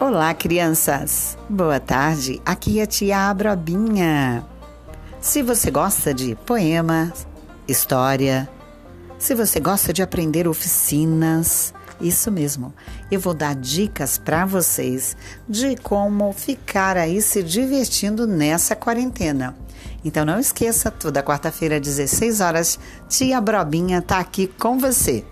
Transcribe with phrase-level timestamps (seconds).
[0.00, 1.36] Olá, crianças!
[1.48, 4.46] Boa tarde, aqui é a tia Abrobinha.
[5.20, 7.12] Se você gosta de poema,
[7.66, 8.48] história,
[9.18, 12.72] se você gosta de aprender oficinas, isso mesmo,
[13.10, 15.16] eu vou dar dicas para vocês
[15.48, 19.56] de como ficar aí se divertindo nessa quarentena.
[20.04, 22.78] Então não esqueça, toda quarta-feira, às 16 horas,
[23.08, 25.24] tia Brobinha está aqui com você.